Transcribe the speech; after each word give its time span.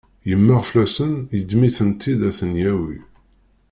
Yemmeɣ 0.29 0.61
fell-asen 0.69 1.13
yeddem-iten-id 1.35 2.21
ad 2.29 2.35
ten-yawi. 2.39 2.99